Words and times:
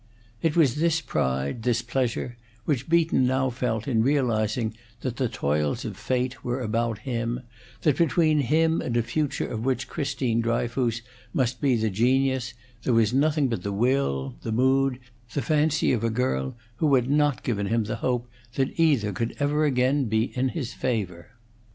It 0.41 0.55
was 0.55 0.77
this 0.77 0.99
pride, 0.99 1.61
this 1.61 1.83
pleasure, 1.83 2.35
which 2.65 2.89
Beaton 2.89 3.27
now 3.27 3.51
felt 3.51 3.87
in 3.87 4.01
realizing 4.01 4.73
that 5.01 5.17
the 5.17 5.29
toils 5.29 5.85
of 5.85 5.95
fate 5.95 6.43
were 6.43 6.59
about 6.59 6.97
him, 7.05 7.41
that 7.83 7.97
between 7.97 8.39
him 8.39 8.81
and 8.81 8.97
a 8.97 9.03
future 9.03 9.45
of 9.47 9.63
which 9.63 9.87
Christine 9.87 10.41
Dryfoos 10.41 11.03
must 11.35 11.61
be 11.61 11.75
the 11.75 11.91
genius 11.91 12.55
there 12.81 12.95
was 12.95 13.13
nothing 13.13 13.47
but 13.47 13.61
the 13.61 13.71
will, 13.71 14.33
the 14.41 14.51
mood, 14.51 14.97
the 15.35 15.41
fancy 15.43 15.91
of 15.93 16.03
a 16.03 16.09
girl 16.09 16.57
who 16.77 16.95
had 16.95 17.07
not 17.07 17.43
given 17.43 17.67
him 17.67 17.83
the 17.83 17.97
hope 17.97 18.27
that 18.55 18.79
either 18.79 19.13
could 19.13 19.35
ever 19.37 19.65
again 19.65 20.05
be 20.05 20.31
in 20.35 20.49
his 20.49 20.73
favor. 20.73 21.27